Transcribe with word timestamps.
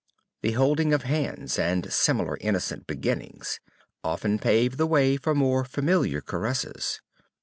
The 0.41 0.53
holding 0.53 0.93
of 0.93 1.03
hands 1.03 1.59
and 1.59 1.93
similar 1.93 2.35
innocent 2.41 2.87
beginnings 2.87 3.59
often 4.03 4.39
pave 4.39 4.77
the 4.77 4.87
way 4.87 5.15
for 5.15 5.35
more 5.35 5.63
familiar 5.63 6.21
caresses. 6.21 7.01